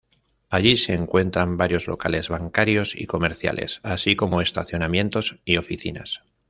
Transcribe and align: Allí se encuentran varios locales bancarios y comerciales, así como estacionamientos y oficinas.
Allí 0.49 0.77
se 0.77 0.93
encuentran 0.95 1.57
varios 1.57 1.85
locales 1.85 2.29
bancarios 2.29 2.95
y 2.95 3.05
comerciales, 3.05 3.81
así 3.83 4.15
como 4.15 4.41
estacionamientos 4.41 5.39
y 5.45 5.57
oficinas. 5.57 6.23